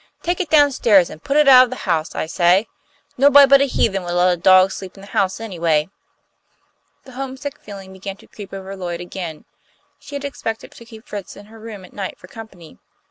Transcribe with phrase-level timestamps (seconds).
[0.23, 2.67] "Take it down stairs, and put it out of the house, I say!
[3.19, 5.91] Nobody but a heathen would let a dog sleep in the house, anyway."
[7.03, 9.45] The homesick feeling began to creep over Lloyd again.
[9.99, 12.79] She had expected to keep Fritz in her room at night for company.